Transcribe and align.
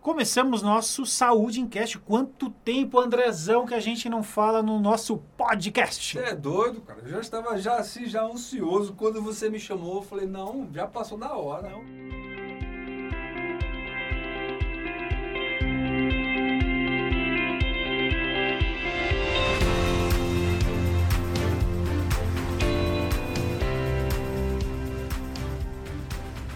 Começamos 0.00 0.62
nosso 0.62 1.04
Saúde 1.04 1.60
em 1.60 1.66
Cast. 1.66 1.98
Quanto 1.98 2.50
tempo, 2.50 3.00
Andrezão, 3.00 3.66
que 3.66 3.74
a 3.74 3.80
gente 3.80 4.08
não 4.08 4.22
fala 4.22 4.62
no 4.62 4.78
nosso 4.78 5.18
podcast? 5.36 6.16
Você 6.16 6.24
é 6.24 6.34
doido, 6.34 6.80
cara. 6.80 7.00
Eu 7.02 7.10
já 7.10 7.20
estava 7.20 7.58
já 7.58 7.76
assim, 7.76 8.06
já 8.06 8.22
ansioso. 8.22 8.94
Quando 8.94 9.20
você 9.20 9.50
me 9.50 9.58
chamou, 9.58 9.96
eu 9.96 10.02
falei, 10.02 10.26
não, 10.26 10.68
já 10.72 10.86
passou 10.86 11.18
da 11.18 11.34
hora. 11.34 11.68
Não. 11.68 12.08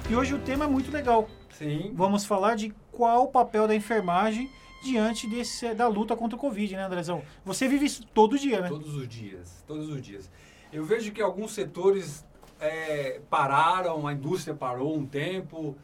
E 0.09 0.15
hoje 0.15 0.35
o 0.35 0.39
tema 0.39 0.65
é 0.65 0.69
muito 0.69 0.93
legal. 0.93 1.29
Sim. 1.63 1.93
Vamos 1.95 2.25
falar 2.25 2.57
de 2.57 2.75
qual 2.91 3.25
o 3.25 3.29
papel 3.29 3.69
da 3.69 3.75
enfermagem 3.75 4.51
diante 4.83 5.29
desse, 5.29 5.73
da 5.75 5.87
luta 5.87 6.17
contra 6.17 6.37
o 6.37 6.41
Covid, 6.41 6.75
né, 6.75 6.85
Andrezão? 6.85 7.23
Você 7.45 7.69
vive 7.69 7.87
isso 7.87 8.05
todo 8.13 8.37
dia, 8.37 8.61
né? 8.61 8.69
Todos 8.69 8.97
os 8.97 9.09
dias, 9.09 9.63
todos 9.65 9.89
os 9.89 10.03
dias. 10.03 10.29
Eu 10.73 10.85
vejo 10.85 11.13
que 11.13 11.23
alguns 11.23 11.53
setores 11.53 12.27
é, 12.61 13.21
pararam, 13.31 14.09
a 14.09 14.13
indústria 14.13 14.55
parou 14.55 14.97
um 14.97 15.07
tempo, 15.07 15.77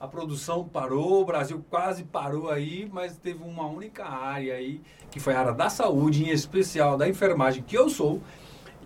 a 0.00 0.08
produção 0.08 0.66
parou, 0.66 1.20
o 1.20 1.24
Brasil 1.26 1.62
quase 1.68 2.04
parou 2.04 2.50
aí, 2.50 2.88
mas 2.90 3.18
teve 3.18 3.42
uma 3.44 3.66
única 3.66 4.06
área 4.06 4.54
aí, 4.54 4.80
que 5.10 5.20
foi 5.20 5.34
a 5.34 5.40
área 5.40 5.52
da 5.52 5.68
saúde, 5.68 6.24
em 6.24 6.30
especial 6.30 6.96
da 6.96 7.06
enfermagem, 7.06 7.62
que 7.62 7.76
eu 7.76 7.90
sou, 7.90 8.22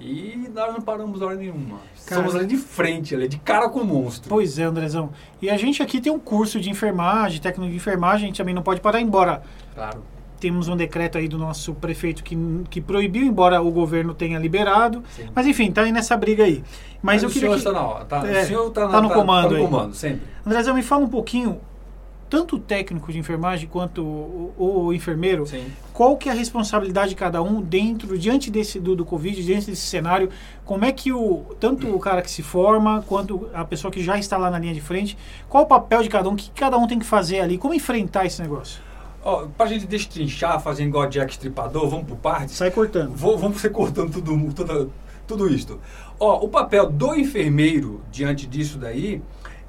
e 0.00 0.48
nós 0.54 0.72
não 0.72 0.80
paramos 0.80 1.20
hora 1.20 1.36
nenhuma. 1.36 1.78
Cara, 2.06 2.22
Somos 2.22 2.34
ali 2.34 2.46
de 2.46 2.56
frente, 2.56 3.14
ali, 3.14 3.28
de 3.28 3.38
cara 3.38 3.68
com 3.68 3.80
o 3.80 3.84
monstro. 3.84 4.28
Pois 4.28 4.58
é, 4.58 4.64
Andrezão. 4.64 5.10
E 5.42 5.50
a 5.50 5.56
gente 5.56 5.82
aqui 5.82 6.00
tem 6.00 6.10
um 6.12 6.18
curso 6.18 6.58
de 6.58 6.70
enfermagem, 6.70 7.40
técnico 7.40 7.70
de 7.70 7.76
enfermagem, 7.76 8.24
a 8.24 8.26
gente 8.28 8.36
também 8.38 8.54
não 8.54 8.62
pode 8.62 8.80
parar, 8.80 9.00
embora 9.00 9.42
Claro. 9.74 10.02
temos 10.40 10.68
um 10.68 10.76
decreto 10.76 11.18
aí 11.18 11.28
do 11.28 11.36
nosso 11.36 11.74
prefeito 11.74 12.24
que, 12.24 12.36
que 12.70 12.80
proibiu, 12.80 13.24
embora 13.24 13.60
o 13.60 13.70
governo 13.70 14.14
tenha 14.14 14.38
liberado. 14.38 15.02
Sim. 15.14 15.28
Mas 15.34 15.46
enfim, 15.46 15.70
tá 15.70 15.82
aí 15.82 15.92
nessa 15.92 16.16
briga 16.16 16.44
aí. 16.44 16.64
Mas, 17.02 17.22
eu 17.22 17.28
o 17.28 17.32
queria 17.32 17.48
senhor 17.48 17.52
que... 17.62 17.68
está 17.68 17.72
na 17.72 17.86
hora. 17.86 18.04
Tá, 18.06 18.26
É, 18.26 18.42
o 18.42 18.46
senhor 18.46 18.70
tá, 18.70 18.88
tá 18.88 19.00
no 19.02 19.10
comando 19.10 19.50
Tá 19.50 19.54
aí. 19.56 19.62
no 19.62 19.68
comando, 19.68 19.94
sempre. 19.94 20.22
Andrezão, 20.46 20.74
me 20.74 20.82
fala 20.82 21.04
um 21.04 21.08
pouquinho, 21.08 21.60
tanto 22.30 22.56
o 22.56 22.58
técnico 22.60 23.12
de 23.12 23.18
enfermagem 23.18 23.68
quanto 23.68 24.02
o, 24.02 24.54
o- 24.56 24.84
o 24.86 24.92
enfermeiro, 24.94 25.44
Sim. 25.46 25.64
qual 25.92 26.16
que 26.16 26.28
é 26.28 26.32
a 26.32 26.34
responsabilidade 26.34 27.10
de 27.10 27.16
cada 27.16 27.42
um 27.42 27.60
dentro, 27.60 28.16
diante 28.16 28.50
desse 28.50 28.78
do, 28.78 28.94
do 28.94 29.04
Covid, 29.04 29.42
diante 29.44 29.66
desse 29.66 29.82
cenário, 29.82 30.30
como 30.64 30.84
é 30.84 30.92
que 30.92 31.12
o 31.12 31.44
tanto 31.58 31.88
o 31.94 31.98
cara 31.98 32.22
que 32.22 32.30
se 32.30 32.42
forma, 32.42 33.04
quanto 33.06 33.48
a 33.52 33.64
pessoa 33.64 33.90
que 33.90 34.02
já 34.02 34.16
está 34.18 34.38
lá 34.38 34.48
na 34.48 34.58
linha 34.58 34.72
de 34.72 34.80
frente, 34.80 35.18
qual 35.48 35.64
o 35.64 35.66
papel 35.66 36.02
de 36.02 36.08
cada 36.08 36.28
um, 36.28 36.32
o 36.34 36.36
que 36.36 36.50
cada 36.52 36.78
um 36.78 36.86
tem 36.86 36.98
que 36.98 37.04
fazer 37.06 37.40
ali, 37.40 37.58
como 37.58 37.74
enfrentar 37.74 38.24
esse 38.24 38.40
negócio? 38.40 38.80
Ó, 39.22 39.46
pra 39.48 39.66
gente 39.66 39.86
destrinchar, 39.86 40.60
fazendo 40.62 40.88
igual 40.88 41.06
Jack 41.08 41.32
Stripador, 41.32 41.88
vamos 41.90 42.06
por 42.06 42.16
partes. 42.16 42.54
Sai 42.54 42.70
cortando. 42.70 43.12
Vou, 43.14 43.36
vamos 43.36 43.60
ser 43.60 43.68
cortando 43.70 44.10
tudo, 44.12 44.52
tudo, 44.54 44.90
tudo 45.26 45.52
isto. 45.52 45.78
Ó, 46.18 46.44
o 46.44 46.48
papel 46.48 46.88
do 46.90 47.14
enfermeiro 47.14 48.00
diante 48.10 48.46
disso 48.46 48.78
daí, 48.78 49.20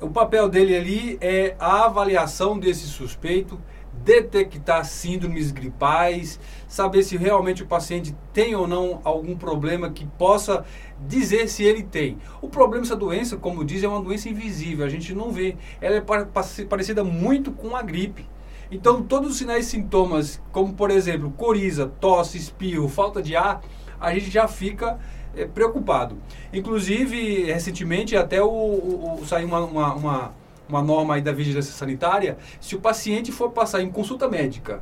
o 0.01 0.09
papel 0.09 0.49
dele 0.49 0.75
ali 0.75 1.17
é 1.21 1.55
a 1.59 1.85
avaliação 1.85 2.57
desse 2.59 2.87
suspeito, 2.87 3.59
detectar 4.03 4.83
síndromes 4.83 5.51
gripais, 5.51 6.39
saber 6.67 7.03
se 7.03 7.17
realmente 7.17 7.61
o 7.61 7.67
paciente 7.67 8.15
tem 8.33 8.55
ou 8.55 8.67
não 8.67 8.99
algum 9.03 9.35
problema 9.37 9.91
que 9.91 10.05
possa 10.05 10.65
dizer 11.07 11.47
se 11.47 11.63
ele 11.63 11.83
tem. 11.83 12.17
O 12.41 12.47
problema 12.49 12.83
dessa 12.83 12.95
doença, 12.95 13.37
como 13.37 13.63
diz, 13.63 13.83
é 13.83 13.87
uma 13.87 14.01
doença 14.01 14.27
invisível, 14.29 14.85
a 14.85 14.89
gente 14.89 15.13
não 15.13 15.31
vê. 15.31 15.55
Ela 15.79 15.97
é 15.97 16.01
pa- 16.01 16.25
pa- 16.25 16.43
parecida 16.67 17.03
muito 17.03 17.51
com 17.51 17.75
a 17.75 17.81
gripe. 17.81 18.25
Então, 18.71 19.03
todos 19.03 19.31
os 19.31 19.37
sinais 19.37 19.67
e 19.67 19.69
sintomas, 19.69 20.41
como 20.51 20.73
por 20.73 20.89
exemplo, 20.89 21.31
coriza, 21.31 21.85
tosse, 21.99 22.37
espirro, 22.37 22.87
falta 22.87 23.21
de 23.21 23.35
ar, 23.35 23.61
a 23.99 24.13
gente 24.13 24.31
já 24.31 24.47
fica 24.47 24.97
eh, 25.35 25.45
preocupado. 25.45 26.17
Inclusive, 26.53 27.43
recentemente, 27.45 28.15
até 28.15 28.41
o, 28.41 28.47
o- 28.47 29.19
o- 29.21 29.25
saiu 29.25 29.47
uma, 29.47 29.59
uma, 29.61 29.93
uma, 29.95 30.33
uma 30.69 30.81
norma 30.81 31.15
aí 31.15 31.21
da 31.21 31.31
vigilância 31.31 31.73
sanitária, 31.73 32.37
se 32.59 32.75
o 32.75 32.79
paciente 32.79 33.31
for 33.31 33.51
passar 33.51 33.81
em 33.81 33.89
consulta 33.91 34.27
médica 34.29 34.81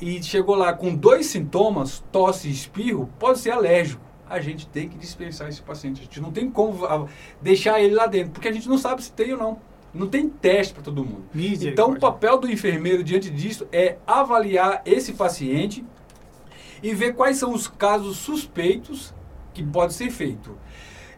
e 0.00 0.22
chegou 0.22 0.54
lá 0.54 0.72
com 0.72 0.94
dois 0.94 1.26
sintomas, 1.26 2.04
tosse 2.12 2.48
e 2.48 2.52
espirro, 2.52 3.08
pode 3.18 3.38
ser 3.38 3.50
alérgico. 3.50 4.04
A 4.28 4.40
gente 4.40 4.66
tem 4.68 4.88
que 4.88 4.98
dispensar 4.98 5.48
esse 5.48 5.62
paciente. 5.62 6.00
A 6.00 6.04
gente 6.04 6.20
não 6.20 6.32
tem 6.32 6.50
como 6.50 6.84
ah, 6.84 7.06
deixar 7.40 7.80
ele 7.80 7.94
lá 7.94 8.06
dentro, 8.06 8.32
porque 8.32 8.48
a 8.48 8.52
gente 8.52 8.68
não 8.68 8.76
sabe 8.76 9.02
se 9.02 9.12
tem 9.12 9.32
ou 9.32 9.38
não. 9.38 9.58
Não 9.94 10.08
tem 10.08 10.28
teste 10.28 10.74
para 10.74 10.82
todo 10.82 11.02
mundo. 11.04 11.24
Então, 11.68 11.92
o 11.92 11.98
papel 12.00 12.36
do 12.38 12.50
enfermeiro 12.50 13.02
diante 13.02 13.30
disso 13.30 13.66
é 13.72 13.96
avaliar 14.06 14.82
esse 14.84 15.12
paciente 15.14 15.82
e 16.82 16.92
ver 16.92 17.14
quais 17.14 17.38
são 17.38 17.54
os 17.54 17.66
casos 17.68 18.18
suspeitos 18.18 19.14
que 19.56 19.62
pode 19.62 19.94
ser 19.94 20.10
feito. 20.10 20.54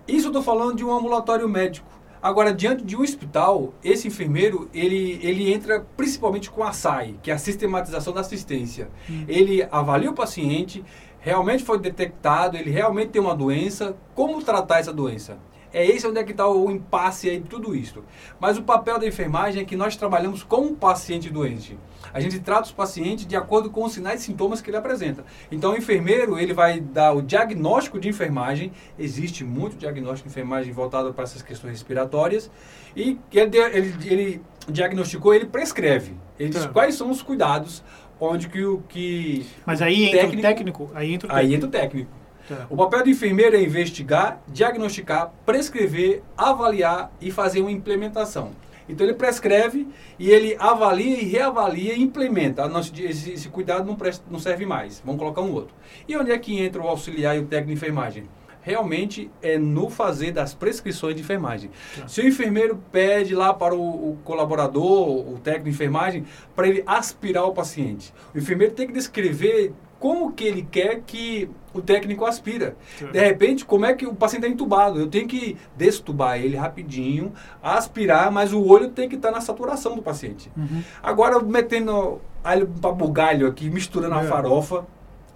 Isso 0.07 0.27
eu 0.27 0.31
estou 0.31 0.43
falando 0.43 0.77
de 0.77 0.85
um 0.85 0.97
ambulatório 0.97 1.49
médico. 1.49 1.89
Agora, 2.23 2.53
diante 2.53 2.85
de 2.85 2.97
um 2.97 3.03
hospital, 3.03 3.75
esse 3.83 4.07
enfermeiro, 4.07 4.69
ele, 4.73 5.19
ele 5.23 5.53
entra 5.53 5.85
principalmente 5.97 6.51
com 6.51 6.63
a 6.63 6.73
SAI, 6.73 7.17
que 7.23 7.31
é 7.31 7.35
a 7.35 7.39
sistematização 7.39 8.13
da 8.13 8.21
assistência. 8.21 8.89
Ele 9.27 9.67
avalia 9.71 10.11
o 10.11 10.15
paciente, 10.15 10.85
realmente 11.21 11.65
foi 11.65 11.79
detectado, 11.79 12.57
ele 12.57 12.71
realmente 12.71 13.11
tem 13.11 13.21
uma 13.21 13.35
doença, 13.35 13.97
como 14.15 14.43
tratar 14.43 14.79
essa 14.79 14.93
doença? 14.93 15.39
É 15.73 15.85
esse 15.87 16.07
onde 16.07 16.19
é 16.19 16.25
que 16.25 16.33
está 16.33 16.49
o 16.49 16.71
impasse 16.71 17.29
aí 17.29 17.39
de 17.41 17.49
tudo 17.49 17.75
isso. 17.75 18.03
Mas 18.41 18.57
o 18.57 18.63
papel 18.63 18.99
da 18.99 19.07
enfermagem 19.07 19.63
é 19.63 19.65
que 19.65 19.77
nós 19.77 19.97
trabalhamos 19.97 20.43
com 20.43 20.67
o 20.67 20.75
paciente 20.75 21.29
doente. 21.31 21.79
A 22.13 22.21
gente 22.21 22.39
trata 22.41 22.63
os 22.63 22.73
pacientes 22.73 23.27
de 23.27 23.37
acordo 23.37 23.69
com 23.71 23.85
os 23.85 23.93
sinais 23.93 24.23
e 24.23 24.25
sintomas 24.25 24.61
que 24.63 24.71
ele 24.71 24.77
apresenta. 24.79 25.25
Então, 25.53 25.73
o 25.73 25.77
enfermeiro, 25.77 26.39
ele 26.39 26.55
vai 26.55 26.81
dar 26.81 27.13
o 27.13 27.21
diagnóstico 27.21 28.01
de 28.01 28.09
enfermagem. 28.09 28.73
Existe 28.99 29.45
muito 29.45 29.77
diagnóstico 29.77 30.29
de 30.29 30.33
enfermagem 30.33 30.73
voltado 30.73 31.13
para 31.13 31.25
essas 31.25 31.43
questões 31.43 31.73
respiratórias. 31.73 32.51
E 32.97 33.19
ele, 33.33 33.59
ele, 33.59 33.95
ele 34.07 34.43
diagnosticou, 34.69 35.35
ele 35.35 35.47
prescreve. 35.47 36.15
Ele 36.39 36.49
diz 36.49 36.63
Tá. 36.63 36.69
quais 36.69 36.95
são 36.95 37.11
os 37.11 37.21
cuidados, 37.21 37.83
onde 38.19 38.49
que 38.49 38.65
o 38.65 38.83
que... 38.89 39.45
Mas 39.67 39.83
aí 39.83 40.05
entra 40.07 40.27
o 40.29 40.41
técnico, 40.41 40.91
aí 40.95 41.13
entra 41.15 41.29
o 41.29 41.33
Aí 41.33 41.49
técnico. 41.49 41.55
entra 41.67 41.69
o 41.69 41.71
técnico. 41.83 42.11
Tá. 42.49 42.67
O 42.71 42.77
papel 42.77 43.05
do 43.05 43.11
enfermeiro 43.11 43.57
é 43.57 43.63
investigar, 43.63 44.41
diagnosticar, 44.49 45.33
prescrever, 45.45 46.23
avaliar 46.37 47.13
e 47.21 47.31
fazer 47.31 47.61
uma 47.61 47.71
implementação. 47.71 48.53
Então 48.89 49.07
ele 49.07 49.15
prescreve 49.15 49.87
e 50.19 50.31
ele 50.31 50.57
avalia 50.59 51.21
e 51.21 51.25
reavalia 51.25 51.93
e 51.93 52.03
implementa. 52.03 52.67
Nossa, 52.67 52.91
esse, 52.99 53.33
esse 53.33 53.49
cuidado 53.51 53.85
não, 53.87 53.95
presta- 53.95 54.25
não 54.31 54.39
serve 54.39 54.65
mais, 54.65 55.03
vamos 55.05 55.21
colocar 55.21 55.43
um 55.43 55.53
outro. 55.53 55.75
E 56.09 56.17
onde 56.17 56.33
é 56.33 56.39
que 56.39 56.59
entra 56.59 56.81
o 56.81 56.89
auxiliar 56.89 57.37
e 57.37 57.41
o 57.41 57.45
técnico 57.45 57.69
de 57.69 57.75
enfermagem? 57.75 58.25
Realmente 58.63 59.31
é 59.41 59.57
no 59.59 59.89
fazer 59.89 60.33
das 60.33 60.53
prescrições 60.55 61.15
de 61.15 61.21
enfermagem. 61.21 61.71
Tá. 61.97 62.09
Se 62.09 62.21
o 62.21 62.27
enfermeiro 62.27 62.83
pede 62.91 63.35
lá 63.35 63.53
para 63.55 63.75
o, 63.75 64.13
o 64.13 64.19
colaborador, 64.25 65.09
o 65.33 65.39
técnico 65.39 65.65
de 65.65 65.71
enfermagem, 65.71 66.25
para 66.57 66.67
ele 66.69 66.83
aspirar 66.87 67.45
o 67.45 67.53
paciente, 67.53 68.13
o 68.35 68.39
enfermeiro 68.39 68.73
tem 68.75 68.87
que 68.87 68.93
descrever 68.93 69.73
como 69.99 70.33
que 70.33 70.45
ele 70.45 70.63
quer 70.63 71.01
que 71.07 71.51
o 71.75 71.81
técnico 71.83 72.25
aspira. 72.25 72.77
Tá. 72.99 73.07
De 73.07 73.19
repente, 73.21 73.65
como 73.65 73.85
é 73.85 73.95
que 73.95 74.07
o 74.07 74.15
paciente 74.15 74.45
está 74.45 74.53
entubado? 74.53 75.01
Eu 75.01 75.07
tenho 75.09 75.27
que 75.27 75.57
destubar 75.77 76.39
ele 76.41 76.57
rapidinho, 76.57 77.33
aspirar, 77.63 78.31
mas 78.31 78.53
o 78.53 78.65
olho 78.65 78.91
tem 78.91 79.09
que 79.09 79.17
estar 79.17 79.31
na 79.31 79.41
saturação 79.41 79.95
do 79.97 80.03
paciente. 80.03 80.51
Uhum. 80.57 80.83
Agora, 81.03 81.41
metendo 81.41 82.21
alho 82.43 82.67
para 82.81 82.93
bugalho 82.93 83.47
aqui, 83.47 83.69
misturando 83.69 84.15
a 84.15 84.23
É. 84.23 84.27
farofa, 84.27 84.87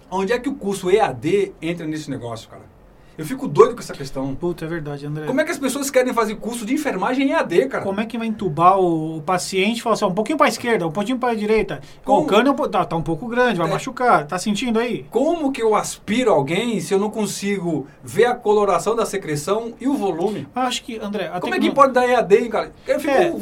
onde 0.09 0.31
é 0.33 0.39
que 0.39 0.49
o 0.49 0.55
curso 0.55 0.89
EAD 0.89 1.53
entra 1.61 1.85
nesse 1.85 2.09
negócio, 2.09 2.49
cara? 2.49 2.72
Eu 3.17 3.25
fico 3.25 3.47
doido 3.47 3.75
com 3.75 3.79
essa 3.79 3.93
questão. 3.93 4.33
Puta, 4.33 4.65
é 4.65 4.67
verdade, 4.67 5.05
André. 5.05 5.25
Como 5.27 5.39
é 5.39 5.43
que 5.43 5.51
as 5.51 5.59
pessoas 5.59 5.89
querem 5.91 6.13
fazer 6.13 6.35
curso 6.35 6.65
de 6.65 6.73
enfermagem 6.73 7.27
em 7.27 7.31
EAD, 7.31 7.67
cara? 7.67 7.83
Como 7.83 7.99
é 8.01 8.05
que 8.05 8.17
vai 8.17 8.25
entubar 8.27 8.79
o, 8.79 9.17
o 9.17 9.21
paciente 9.21 9.77
e 9.77 9.81
falar 9.81 9.93
assim, 9.93 10.05
ó, 10.05 10.07
um 10.07 10.13
pouquinho 10.13 10.37
para 10.37 10.47
a 10.47 10.49
esquerda, 10.49 10.87
um 10.87 10.91
pouquinho 10.91 11.19
para 11.19 11.29
a 11.31 11.35
direita? 11.35 11.79
Como? 12.03 12.21
O 12.21 12.25
cano 12.25 12.55
é 12.63 12.67
tá, 12.69 12.85
tá 12.85 12.95
um 12.95 13.03
pouco 13.03 13.27
grande, 13.27 13.57
vai 13.59 13.67
É. 13.67 13.71
machucar. 13.71 14.25
Tá 14.25 14.39
sentindo 14.39 14.79
aí? 14.79 15.05
Como 15.11 15.51
que 15.51 15.61
eu 15.61 15.75
aspiro 15.75 16.31
alguém 16.31 16.79
se 16.79 16.93
eu 16.93 16.99
não 16.99 17.09
consigo 17.11 17.87
ver 18.03 18.25
a 18.25 18.35
coloração 18.35 18.95
da 18.95 19.05
secreção 19.05 19.73
e 19.79 19.87
o 19.87 19.93
volume? 19.93 20.47
Acho 20.55 20.83
que, 20.83 20.97
André... 20.97 21.29
Como 21.39 21.53
é 21.53 21.59
que 21.59 21.71
pode 21.71 21.93
dar 21.93 22.07
EAD, 22.07 22.35
hein, 22.35 22.49
cara? 22.49 22.71
Eu 22.87 22.99
fico, 22.99 23.13
É. 23.13 23.33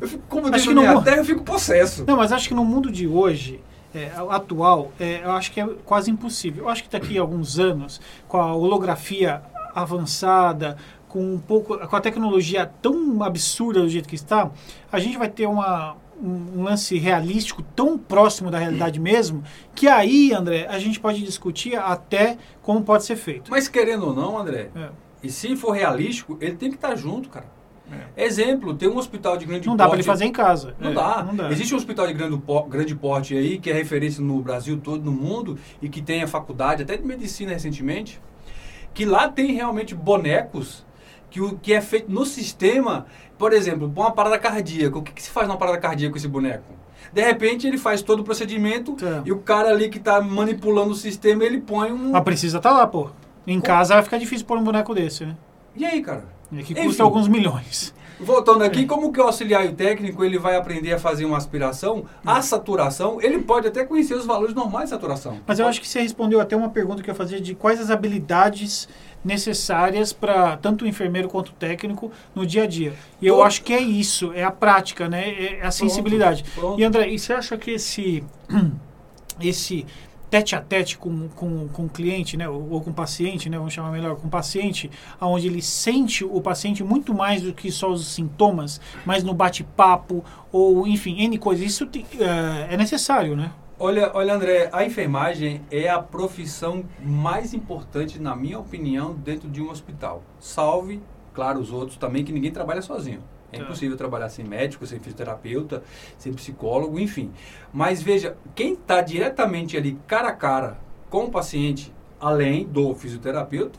eu 0.00 0.08
fico 0.08 0.22
como 0.28 0.50
diz 0.50 0.64
terra, 0.64 1.16
eu 1.16 1.24
fico 1.24 1.42
possesso. 1.42 2.04
Não, 2.06 2.16
mas 2.16 2.30
acho 2.30 2.48
que 2.48 2.54
no 2.54 2.64
mundo 2.64 2.90
de 2.90 3.06
hoje, 3.06 3.60
é, 3.94 4.10
atual, 4.30 4.92
é, 4.98 5.22
eu 5.24 5.30
acho 5.32 5.50
que 5.52 5.60
é 5.60 5.66
quase 5.84 6.10
impossível. 6.10 6.64
Eu 6.64 6.68
acho 6.68 6.82
que 6.84 6.90
daqui 6.90 7.18
a 7.18 7.20
alguns 7.20 7.58
anos, 7.58 8.00
com 8.26 8.36
a 8.38 8.54
holografia 8.54 9.42
avançada, 9.74 10.76
com 11.08 11.34
um 11.34 11.38
pouco, 11.38 11.78
com 11.78 11.96
a 11.96 12.00
tecnologia 12.00 12.70
tão 12.82 13.22
absurda 13.22 13.80
do 13.80 13.88
jeito 13.88 14.08
que 14.08 14.14
está, 14.14 14.50
a 14.92 14.98
gente 14.98 15.16
vai 15.16 15.28
ter 15.28 15.46
uma, 15.46 15.96
um, 16.22 16.62
lance 16.62 16.98
realístico 16.98 17.62
tão 17.74 17.96
próximo 17.96 18.50
da 18.50 18.58
realidade 18.58 19.00
mesmo, 19.00 19.42
que 19.74 19.88
aí, 19.88 20.32
André, 20.32 20.66
a 20.68 20.78
gente 20.78 21.00
pode 21.00 21.22
discutir 21.22 21.76
até 21.76 22.36
como 22.62 22.82
pode 22.82 23.04
ser 23.04 23.16
feito. 23.16 23.50
Mas 23.50 23.68
querendo 23.68 24.06
ou 24.08 24.14
não, 24.14 24.38
André, 24.38 24.70
É. 24.76 24.90
e 25.22 25.30
se 25.30 25.56
for 25.56 25.72
realístico, 25.72 26.36
ele 26.40 26.56
tem 26.56 26.68
que 26.68 26.76
estar 26.76 26.94
junto, 26.94 27.28
cara. 27.28 27.46
É. 28.16 28.24
Exemplo, 28.24 28.74
tem 28.74 28.88
um 28.88 28.96
hospital 28.96 29.36
de 29.36 29.46
grande 29.46 29.66
não 29.66 29.76
porte. 29.76 29.78
Não 29.78 29.86
dá 29.86 29.88
para 29.88 29.96
ele 29.96 30.02
fazer 30.02 30.24
em 30.24 30.32
casa. 30.32 30.74
Não, 30.78 30.90
é, 30.90 30.94
dá. 30.94 31.22
não, 31.22 31.34
dá. 31.34 31.50
Existe 31.50 31.74
um 31.74 31.76
hospital 31.76 32.06
de 32.06 32.12
grande, 32.12 32.40
grande 32.68 32.94
porte 32.94 33.36
aí, 33.36 33.58
que 33.58 33.70
é 33.70 33.72
referência 33.72 34.22
no 34.22 34.40
Brasil 34.40 34.78
todo, 34.78 35.04
no 35.04 35.12
mundo, 35.12 35.58
e 35.80 35.88
que 35.88 36.02
tem 36.02 36.22
a 36.22 36.26
faculdade, 36.26 36.82
até 36.82 36.96
de 36.96 37.06
medicina 37.06 37.52
recentemente, 37.52 38.20
que 38.92 39.04
lá 39.04 39.28
tem 39.28 39.52
realmente 39.52 39.94
bonecos 39.94 40.84
que, 41.30 41.40
o, 41.40 41.56
que 41.58 41.72
é 41.72 41.80
feito 41.80 42.10
no 42.10 42.24
sistema. 42.26 43.06
Por 43.38 43.52
exemplo, 43.52 43.90
uma 43.94 44.10
parada 44.10 44.38
cardíaca. 44.38 44.98
O 44.98 45.02
que, 45.02 45.12
que 45.12 45.22
se 45.22 45.30
faz 45.30 45.46
numa 45.46 45.56
parada 45.56 45.78
cardíaca 45.78 46.12
com 46.12 46.18
esse 46.18 46.28
boneco? 46.28 46.78
De 47.12 47.22
repente 47.22 47.66
ele 47.66 47.78
faz 47.78 48.02
todo 48.02 48.20
o 48.20 48.24
procedimento 48.24 48.96
é. 49.02 49.22
e 49.24 49.32
o 49.32 49.38
cara 49.38 49.70
ali 49.70 49.88
que 49.88 49.98
está 49.98 50.20
manipulando 50.20 50.90
o 50.90 50.94
sistema, 50.94 51.44
ele 51.44 51.58
põe 51.58 51.90
um. 51.90 52.10
Mas 52.10 52.22
precisa 52.22 52.58
estar 52.58 52.70
tá 52.70 52.76
lá, 52.76 52.86
pô. 52.86 53.10
Em 53.46 53.60
casa 53.60 53.94
vai 53.94 54.02
ficar 54.02 54.18
difícil 54.18 54.44
pôr 54.44 54.58
um 54.58 54.62
boneco 54.62 54.94
desse, 54.94 55.24
né? 55.24 55.34
E 55.74 55.84
aí, 55.86 56.02
cara? 56.02 56.37
É 56.52 56.62
que 56.62 56.74
custa 56.74 56.88
Enfim, 56.88 57.02
alguns 57.02 57.28
milhões. 57.28 57.94
Voltando 58.20 58.64
aqui, 58.64 58.80
é. 58.80 58.84
como 58.84 59.12
que 59.12 59.20
o 59.20 59.24
auxiliar 59.24 59.70
técnico 59.72 60.24
ele 60.24 60.38
vai 60.38 60.56
aprender 60.56 60.92
a 60.92 60.98
fazer 60.98 61.24
uma 61.24 61.36
aspiração, 61.36 62.04
a 62.26 62.42
saturação, 62.42 63.22
ele 63.22 63.38
pode 63.38 63.68
até 63.68 63.84
conhecer 63.84 64.14
os 64.14 64.26
valores 64.26 64.54
normais 64.54 64.86
de 64.86 64.90
saturação. 64.90 65.38
Mas 65.46 65.58
eu 65.58 65.66
acho 65.66 65.80
que 65.80 65.86
você 65.88 66.00
respondeu 66.00 66.40
até 66.40 66.56
uma 66.56 66.68
pergunta 66.68 67.02
que 67.02 67.10
eu 67.10 67.14
fazia 67.14 67.40
de 67.40 67.54
quais 67.54 67.80
as 67.80 67.90
habilidades 67.90 68.88
necessárias 69.24 70.12
para 70.12 70.56
tanto 70.56 70.84
o 70.84 70.88
enfermeiro 70.88 71.28
quanto 71.28 71.50
o 71.50 71.52
técnico 71.52 72.10
no 72.34 72.44
dia 72.44 72.64
a 72.64 72.66
dia. 72.66 72.92
E 73.20 73.26
eu 73.26 73.42
acho 73.42 73.62
que 73.62 73.72
é 73.72 73.80
isso, 73.80 74.32
é 74.32 74.42
a 74.42 74.50
prática, 74.50 75.08
né? 75.08 75.58
É 75.60 75.66
a 75.66 75.70
sensibilidade. 75.70 76.42
Pronto, 76.42 76.60
pronto. 76.60 76.80
E 76.80 76.84
André, 76.84 77.08
e 77.08 77.18
você 77.18 77.32
acha 77.32 77.56
que 77.56 77.72
esse 77.72 78.24
esse 79.40 79.86
tete 80.30 80.54
a 80.54 80.60
tete 80.60 80.98
com, 80.98 81.28
com, 81.28 81.68
com 81.68 81.84
o 81.84 81.88
cliente, 81.88 82.36
né, 82.36 82.48
ou, 82.48 82.70
ou, 82.70 82.80
com 82.80 82.90
o 82.90 82.94
paciente, 82.94 83.48
né, 83.48 83.56
vamos 83.56 83.72
chamar 83.72 83.90
melhor, 83.90 84.16
com 84.16 84.26
o 84.26 84.30
paciente, 84.30 84.90
onde 85.20 85.46
ele 85.46 85.62
sente 85.62 86.24
o 86.24 86.40
paciente 86.40 86.82
muito 86.84 87.14
mais 87.14 87.42
do 87.42 87.52
que 87.52 87.70
só 87.70 87.90
os 87.90 88.06
sintomas, 88.06 88.80
mas 89.04 89.24
no 89.24 89.34
bate-papo, 89.34 90.24
ou 90.52 90.86
enfim, 90.86 91.20
N 91.22 91.38
coisas. 91.38 91.64
Isso 91.64 91.84
uh, 91.84 91.88
é 92.70 92.76
necessário, 92.76 93.36
né? 93.36 93.52
Olha, 93.80 94.10
olha, 94.12 94.34
André, 94.34 94.68
a 94.72 94.84
enfermagem 94.84 95.62
é 95.70 95.88
a 95.88 96.00
profissão 96.00 96.84
mais 97.00 97.54
importante, 97.54 98.20
na 98.20 98.34
minha 98.34 98.58
opinião, 98.58 99.14
dentro 99.14 99.48
de 99.48 99.62
um 99.62 99.70
hospital. 99.70 100.22
Salve, 100.40 101.00
claro, 101.32 101.60
os 101.60 101.70
outros 101.70 101.96
também, 101.96 102.24
que 102.24 102.32
ninguém 102.32 102.50
trabalha 102.50 102.82
sozinho. 102.82 103.22
É 103.52 103.58
tá. 103.58 103.64
impossível 103.64 103.96
trabalhar 103.96 104.28
sem 104.28 104.44
médico, 104.44 104.86
sem 104.86 104.98
fisioterapeuta, 104.98 105.82
sem 106.18 106.32
psicólogo, 106.32 106.98
enfim. 106.98 107.30
Mas 107.72 108.02
veja, 108.02 108.36
quem 108.54 108.74
está 108.74 109.00
diretamente 109.00 109.76
ali 109.76 109.98
cara 110.06 110.28
a 110.28 110.32
cara 110.32 110.78
com 111.08 111.24
o 111.24 111.30
paciente, 111.30 111.92
além 112.20 112.66
do 112.66 112.94
fisioterapeuta, 112.94 113.78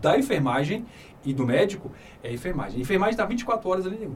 da 0.00 0.18
enfermagem 0.18 0.84
e 1.24 1.32
do 1.32 1.46
médico, 1.46 1.90
é 2.22 2.28
a 2.28 2.32
enfermagem. 2.32 2.78
A 2.78 2.82
enfermagem 2.82 3.12
está 3.12 3.24
24 3.24 3.68
horas 3.68 3.86
ali. 3.86 4.10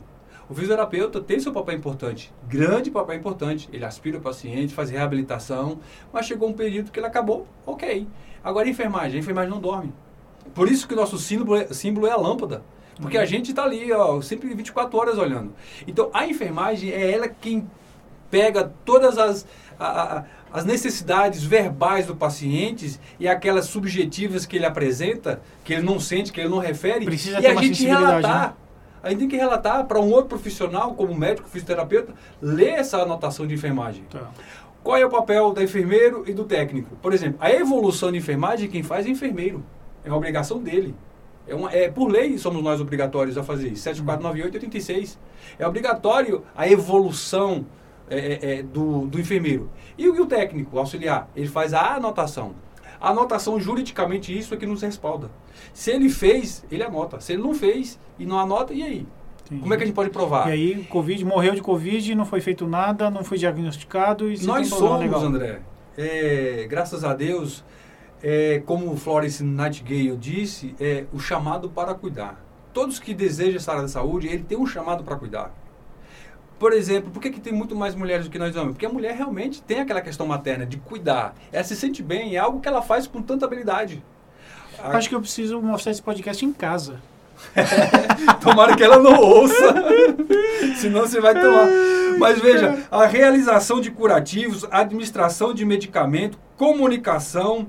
O 0.49 0.55
fisioterapeuta 0.55 1.21
tem 1.21 1.39
seu 1.39 1.53
papel 1.53 1.77
importante, 1.77 2.33
grande 2.49 2.91
papel 2.91 3.17
importante. 3.17 3.69
Ele 3.73 3.85
aspira 3.85 4.19
o 4.19 4.21
paciente, 4.21 4.75
faz 4.75 4.91
reabilitação, 4.91 5.79
mas 6.13 6.27
chegou 6.27 6.49
um 6.49 6.53
período 6.53 6.91
que 6.91 6.99
ele 6.99 7.07
acabou, 7.07 7.47
ok. 7.65 8.07
Agora 8.43 8.67
a 8.67 8.71
enfermagem, 8.71 9.19
a 9.19 9.21
enfermagem 9.21 9.49
não 9.49 9.61
dorme. 9.61 9.93
Por 10.53 10.69
isso 10.69 10.89
que 10.89 10.95
o 10.95 10.97
nosso 10.97 11.19
símbolo 11.19 11.57
é, 11.57 11.67
símbolo 11.69 12.07
é 12.09 12.11
a 12.11 12.17
lâmpada. 12.17 12.65
Porque 13.01 13.17
a 13.19 13.25
gente 13.25 13.51
está 13.51 13.65
ali, 13.65 13.91
ó, 13.93 14.21
sempre 14.21 14.53
24 14.55 14.99
horas 14.99 15.19
olhando. 15.19 15.53
Então, 15.87 16.11
a 16.13 16.27
enfermagem 16.27 16.91
é 16.91 17.13
ela 17.13 17.29
quem 17.29 17.67
pega 18.31 18.73
todas 18.85 19.19
as, 19.19 19.47
a, 19.79 20.19
a, 20.19 20.25
as 20.53 20.65
necessidades 20.65 21.43
verbais 21.43 22.07
do 22.07 22.15
paciente 22.15 22.99
e 23.19 23.27
aquelas 23.27 23.67
subjetivas 23.67 24.47
que 24.47 24.57
ele 24.57 24.67
apresenta, 24.67 25.41
que 25.65 25.73
ele 25.73 25.83
não 25.83 25.99
sente, 25.99 26.33
que 26.33 26.41
ele 26.41 26.49
não 26.49 26.59
refere, 26.59 27.05
Precisa 27.05 27.41
e 27.41 27.47
a 27.47 27.55
gente 27.55 27.85
relatar. 27.85 28.49
Né? 28.49 28.55
A 29.03 29.09
gente 29.09 29.21
tem 29.21 29.29
que 29.29 29.37
relatar 29.37 29.87
para 29.87 29.99
um 29.99 30.11
outro 30.11 30.29
profissional, 30.29 30.95
como 30.95 31.15
médico, 31.15 31.49
fisioterapeuta, 31.49 32.13
ler 32.41 32.75
essa 32.75 32.99
anotação 32.99 33.47
de 33.47 33.55
enfermagem. 33.55 34.05
Tá. 34.11 34.31
Qual 34.83 34.97
é 34.97 35.05
o 35.05 35.11
papel 35.11 35.53
do 35.53 35.63
enfermeiro 35.63 36.25
e 36.27 36.35
do 36.35 36.45
técnico? 36.45 36.95
Por 36.97 37.13
exemplo, 37.13 37.39
a 37.41 37.51
evolução 37.51 38.13
de 38.13 38.19
enfermagem, 38.19 38.69
quem 38.69 38.83
faz 38.83 39.07
é 39.07 39.11
enfermeiro. 39.11 39.65
É 40.05 40.09
uma 40.09 40.17
obrigação 40.17 40.59
dele. 40.59 40.95
É, 41.47 41.55
uma, 41.55 41.73
é, 41.73 41.91
por 41.91 42.11
lei 42.11 42.39
somos 42.39 42.63
nós 42.63 42.81
obrigatórios 42.81 43.37
a 43.37 43.43
fazer 43.43 43.69
isso. 43.69 43.83
7498 43.83 44.55
e 44.55 44.57
86. 44.57 45.19
É 45.59 45.67
obrigatório 45.67 46.45
a 46.55 46.69
evolução 46.69 47.67
é, 48.09 48.19
é, 48.19 48.59
é, 48.59 48.63
do, 48.63 49.07
do 49.07 49.21
enfermeiro. 49.21 49.71
E 49.97 50.09
o, 50.09 50.17
e 50.17 50.21
o 50.21 50.27
técnico, 50.27 50.77
o 50.77 50.79
auxiliar, 50.79 51.29
ele 51.35 51.49
faz 51.49 51.73
a 51.73 51.95
anotação. 51.95 52.55
A 53.01 53.11
anotação, 53.11 53.59
juridicamente, 53.59 54.37
isso 54.37 54.53
é 54.53 54.57
que 54.57 54.67
nos 54.67 54.83
respalda. 54.83 55.31
Se 55.73 55.91
ele 55.91 56.11
fez, 56.11 56.65
ele 56.71 56.83
anota. 56.83 57.21
Se 57.21 57.33
ele 57.33 57.43
não 57.43 57.55
fez 57.55 57.99
e 58.19 58.27
não 58.27 58.39
anota, 58.39 58.75
e 58.75 58.83
aí? 58.83 59.07
Entendi. 59.47 59.63
Como 59.63 59.73
é 59.73 59.77
que 59.77 59.83
a 59.83 59.87
gente 59.87 59.95
pode 59.95 60.11
provar? 60.11 60.49
E 60.49 60.53
aí, 60.53 60.85
COVID, 60.85 61.25
morreu 61.25 61.55
de 61.55 61.63
Covid, 61.63 62.15
não 62.15 62.27
foi 62.27 62.41
feito 62.41 62.67
nada, 62.67 63.11
não 63.11 63.25
foi 63.25 63.39
diagnosticado. 63.39 64.31
E 64.31 64.45
Nós 64.45 64.69
somos. 64.69 65.23
André, 65.23 65.61
é, 65.97 66.67
graças 66.69 67.03
a 67.05 67.15
Deus, 67.15 67.65
é, 68.23 68.63
como 68.65 68.97
Florence 68.97 69.43
Nightingale 69.43 70.17
disse, 70.17 70.75
é 70.81 71.05
o 71.13 71.19
chamado 71.19 71.71
para 71.71 71.95
cuidar. 71.95 72.43
Todos 72.73 72.99
que 72.99 73.15
desejam 73.15 73.57
essa 73.57 73.73
área 73.73 73.83
da 73.83 73.89
saúde, 73.89 74.29
ele 74.29 74.45
tem 74.45 74.57
um 74.59 74.67
chamado 74.67 75.03
para 75.03 75.17
cuidar. 75.17 75.53
Por 76.59 76.73
exemplo, 76.73 77.11
por 77.11 77.21
que, 77.23 77.31
que 77.31 77.41
tem 77.41 77.53
muito 77.53 77.75
mais 77.75 77.95
mulheres 77.95 78.27
do 78.27 78.31
que 78.31 78.39
nós 78.39 78.55
homens? 78.55 78.73
Porque 78.73 78.85
a 78.85 78.91
mulher 78.91 79.17
realmente 79.17 79.63
tem 79.63 79.81
aquela 79.81 80.03
questão 80.03 80.27
materna 80.27 80.67
de 80.67 80.77
cuidar. 80.77 81.35
Ela 81.51 81.65
se 81.65 81.75
sente 81.75 82.03
bem, 82.03 82.37
é 82.37 82.39
algo 82.39 82.61
que 82.61 82.69
ela 82.69 82.83
faz 82.83 83.07
com 83.07 83.23
tanta 83.23 83.47
habilidade. 83.47 84.03
Acho 84.79 85.09
que 85.09 85.15
eu 85.15 85.21
preciso 85.21 85.61
mostrar 85.61 85.93
esse 85.93 86.03
podcast 86.03 86.45
em 86.45 86.53
casa. 86.53 87.01
Tomara 88.43 88.77
que 88.77 88.83
ela 88.83 88.99
não 88.99 89.19
ouça, 89.19 89.75
senão 90.77 91.01
você 91.01 91.21
vai 91.21 91.33
tomar. 91.35 91.67
Mas 92.19 92.39
veja, 92.39 92.87
a 92.91 93.07
realização 93.07 93.81
de 93.81 93.91
curativos, 93.91 94.67
administração 94.71 95.55
de 95.55 95.65
medicamento, 95.65 96.39
comunicação, 96.59 97.67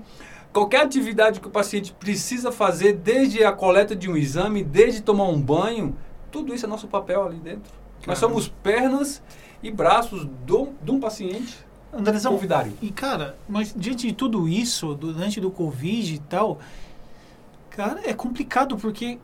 Qualquer 0.53 0.81
atividade 0.81 1.39
que 1.39 1.47
o 1.47 1.51
paciente 1.51 1.93
precisa 1.93 2.51
fazer, 2.51 2.93
desde 2.93 3.43
a 3.43 3.51
coleta 3.51 3.95
de 3.95 4.09
um 4.09 4.17
exame, 4.17 4.63
desde 4.63 5.01
tomar 5.01 5.29
um 5.29 5.39
banho, 5.39 5.95
tudo 6.29 6.53
isso 6.53 6.65
é 6.65 6.69
nosso 6.69 6.87
papel 6.87 7.25
ali 7.25 7.37
dentro. 7.37 7.71
Nós 8.05 8.17
somos 8.17 8.47
pernas 8.47 9.21
e 9.63 9.71
braços 9.71 10.25
do, 10.45 10.69
de 10.83 10.91
um 10.91 10.99
paciente. 10.99 11.57
Andrezão, 11.93 12.33
convidário. 12.33 12.73
E 12.81 12.89
cara, 12.89 13.37
mas 13.47 13.73
diante 13.75 14.07
de 14.07 14.13
tudo 14.13 14.47
isso, 14.47 14.95
durante 14.95 15.39
do 15.39 15.51
Covid 15.51 16.15
e 16.15 16.19
tal, 16.19 16.59
cara, 17.69 18.01
é 18.05 18.13
complicado 18.13 18.77
porque 18.77 19.19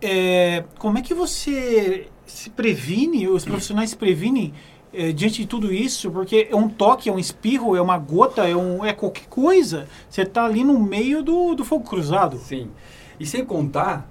é, 0.00 0.64
como 0.78 0.98
é 0.98 1.02
que 1.02 1.12
você 1.12 2.08
se 2.26 2.50
previne, 2.50 3.28
os 3.28 3.44
profissionais 3.44 3.90
se 3.90 3.96
previnem 3.96 4.54
é, 4.94 5.12
diante 5.12 5.42
de 5.42 5.46
tudo 5.46 5.72
isso, 5.72 6.10
porque 6.10 6.48
é 6.50 6.56
um 6.56 6.68
toque, 6.68 7.08
é 7.08 7.12
um 7.12 7.18
espirro, 7.18 7.76
é 7.76 7.80
uma 7.80 7.98
gota, 7.98 8.48
é, 8.48 8.54
um, 8.54 8.84
é 8.84 8.92
qualquer 8.92 9.26
coisa. 9.26 9.88
Você 10.08 10.22
está 10.22 10.44
ali 10.44 10.64
no 10.64 10.78
meio 10.78 11.22
do, 11.22 11.54
do 11.54 11.64
fogo 11.64 11.84
cruzado. 11.84 12.38
Sim. 12.38 12.70
E 13.18 13.26
sem 13.26 13.44
contar 13.44 14.08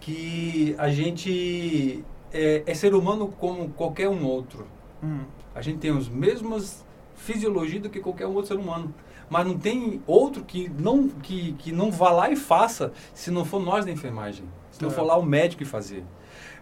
que 0.00 0.74
a 0.78 0.88
gente 0.88 2.04
é, 2.32 2.62
é 2.66 2.74
ser 2.74 2.94
humano 2.94 3.28
como 3.38 3.68
qualquer 3.70 4.08
um 4.08 4.24
outro. 4.24 4.66
Hum. 5.02 5.20
A 5.54 5.62
gente 5.62 5.78
tem 5.78 5.96
as 5.96 6.08
mesmas 6.08 6.84
fisiologias 7.14 7.82
do 7.82 7.90
que 7.90 8.00
qualquer 8.00 8.26
outro 8.26 8.46
ser 8.46 8.58
humano. 8.58 8.94
Mas 9.28 9.46
não 9.46 9.58
tem 9.58 10.00
outro 10.06 10.44
que 10.44 10.70
não, 10.78 11.08
que, 11.08 11.52
que 11.54 11.72
não 11.72 11.90
vá 11.90 12.12
lá 12.12 12.30
e 12.30 12.36
faça 12.36 12.92
se 13.12 13.30
não 13.30 13.44
for 13.44 13.60
nós 13.60 13.84
da 13.84 13.90
enfermagem. 13.90 14.44
Se 14.70 14.82
não 14.82 14.90
for 14.90 15.02
lá 15.02 15.16
o 15.16 15.22
médico 15.24 15.62
e 15.62 15.66
fazer. 15.66 16.04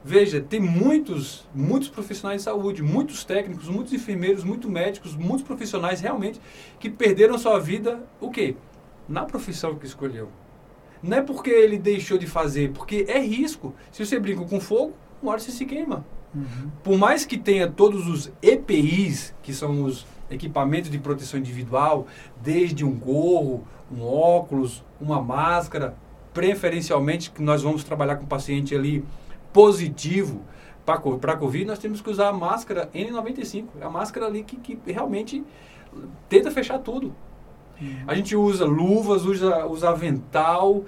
Veja, 0.05 0.41
tem 0.41 0.61
muitos, 0.61 1.47
muitos 1.55 1.89
profissionais 1.89 2.43
de 2.43 2.45
saúde, 2.45 2.83
muitos 2.83 3.25
técnicos, 3.25 3.69
muitos 3.69 3.93
enfermeiros, 3.93 4.45
muitos 4.45 4.71
médicos, 4.71 5.17
muitos 5.17 5.43
profissionais 5.43 6.01
realmente 6.01 6.41
que 6.79 6.91
perderam 6.91 7.39
sua 7.39 7.59
vida, 7.59 8.05
o 8.21 8.31
quê? 8.31 8.57
Na 9.09 9.25
profissão 9.25 9.75
que 9.77 9.87
escolheu. 9.87 10.29
Não 11.03 11.19
é 11.19 11.23
porque 11.23 11.51
ele 11.51 11.79
deixou 11.79 12.17
de 12.17 12.27
fazer, 12.27 12.73
porque 12.73 13.05
é 13.09 13.19
risco. 13.19 13.75
Se 13.93 14.05
você 14.05 14.19
brinca 14.19 14.45
com 14.45 14.61
fogo, 14.61 14.95
uma 15.23 15.33
hora 15.33 15.41
você 15.41 15.53
se 15.53 15.65
queima. 15.65 16.05
Uhum. 16.35 16.71
Por 16.83 16.99
mais 16.99 17.25
que 17.25 17.39
tenha 17.39 17.71
todos 17.71 18.09
os 18.09 18.33
EPIs, 18.43 19.35
que 19.43 19.53
são 19.53 19.85
os 19.85 20.07
equipamentos 20.31 20.91
de 20.91 20.99
proteção 20.99 21.39
individual, 21.39 22.07
desde 22.43 22.85
um 22.85 22.93
gorro, 22.93 23.67
um 23.93 24.03
óculos, 24.03 24.85
uma 25.01 25.21
máscara, 25.21 25.95
preferencialmente 26.33 27.31
que 27.31 27.43
nós 27.43 27.63
vamos 27.63 27.85
trabalhar 27.85 28.17
com 28.17 28.25
o 28.25 28.29
paciente 28.29 28.75
ali 28.75 29.05
positivo 29.55 30.43
para 30.85 31.33
a 31.33 31.37
Covid, 31.37 31.65
nós 31.65 31.79
temos 31.79 32.03
que 32.03 32.11
usar 32.11 32.29
a 32.29 32.33
máscara 32.33 32.91
N95. 32.95 33.69
É 33.81 33.85
a 33.85 33.89
máscara 33.89 34.27
ali 34.27 34.43
que, 34.43 34.57
que 34.57 34.93
realmente 34.93 35.43
tenta 36.29 36.51
fechar 36.51 36.79
tudo. 36.81 37.15
Uhum. 37.81 38.05
A 38.07 38.15
gente 38.15 38.37
usa 38.37 38.67
luvas, 38.67 39.25
usa, 39.25 39.65
usa 39.67 39.89
avental, 39.89 40.85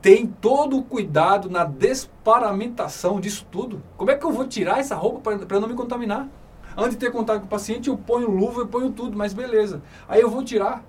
tem 0.00 0.26
todo 0.26 0.78
o 0.78 0.82
cuidado 0.82 1.50
na 1.50 1.64
desparamentação 1.64 3.20
disso 3.20 3.46
tudo. 3.50 3.82
Como 3.96 4.10
é 4.10 4.16
que 4.16 4.24
eu 4.24 4.32
vou 4.32 4.46
tirar 4.46 4.78
essa 4.78 4.94
roupa 4.94 5.36
para 5.36 5.60
não 5.60 5.68
me 5.68 5.74
contaminar? 5.74 6.28
Antes 6.76 6.92
de 6.92 6.98
ter 6.98 7.12
contato 7.12 7.40
com 7.40 7.46
o 7.46 7.50
paciente, 7.50 7.88
eu 7.88 7.98
ponho 7.98 8.30
luva, 8.30 8.62
eu 8.62 8.66
ponho 8.66 8.90
tudo, 8.90 9.16
mas 9.16 9.34
beleza. 9.34 9.82
Aí 10.08 10.20
eu 10.20 10.30
vou 10.30 10.42
tirar. 10.42 10.82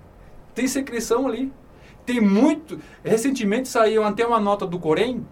Tem 0.54 0.66
secreção 0.66 1.26
ali. 1.26 1.52
Tem 2.04 2.20
muito. 2.20 2.78
Recentemente 3.04 3.68
saiu 3.68 4.02
até 4.04 4.26
uma 4.26 4.40
nota 4.40 4.66
do 4.66 4.78
Corém 4.78 5.24